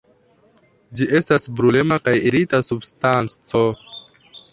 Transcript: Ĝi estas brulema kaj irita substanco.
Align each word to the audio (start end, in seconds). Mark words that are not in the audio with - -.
Ĝi 0.99 1.07
estas 1.19 1.45
brulema 1.59 1.97
kaj 2.07 2.13
irita 2.29 2.61
substanco. 2.69 3.63